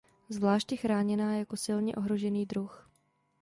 [0.29, 2.89] Zvláště chráněná jako silně ohrožený druh.